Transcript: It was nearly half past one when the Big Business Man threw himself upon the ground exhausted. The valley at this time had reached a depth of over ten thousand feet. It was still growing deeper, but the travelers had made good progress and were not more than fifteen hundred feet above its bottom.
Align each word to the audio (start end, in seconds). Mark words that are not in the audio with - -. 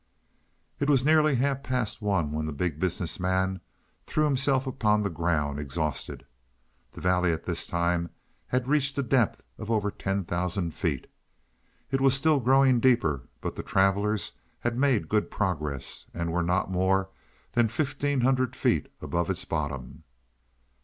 It 0.79 0.89
was 0.89 1.05
nearly 1.05 1.35
half 1.35 1.61
past 1.61 2.01
one 2.01 2.31
when 2.31 2.47
the 2.47 2.51
Big 2.53 2.79
Business 2.79 3.19
Man 3.19 3.61
threw 4.07 4.23
himself 4.23 4.65
upon 4.65 5.03
the 5.03 5.11
ground 5.11 5.59
exhausted. 5.59 6.25
The 6.93 7.01
valley 7.01 7.31
at 7.31 7.45
this 7.45 7.67
time 7.67 8.09
had 8.47 8.67
reached 8.67 8.97
a 8.97 9.03
depth 9.03 9.43
of 9.59 9.69
over 9.69 9.91
ten 9.91 10.25
thousand 10.25 10.73
feet. 10.73 11.05
It 11.91 12.01
was 12.01 12.15
still 12.15 12.39
growing 12.39 12.79
deeper, 12.79 13.27
but 13.41 13.55
the 13.55 13.61
travelers 13.61 14.31
had 14.61 14.75
made 14.75 15.07
good 15.07 15.29
progress 15.29 16.07
and 16.15 16.33
were 16.33 16.41
not 16.41 16.71
more 16.71 17.11
than 17.51 17.67
fifteen 17.67 18.21
hundred 18.21 18.55
feet 18.55 18.89
above 19.01 19.29
its 19.29 19.45
bottom. 19.45 20.01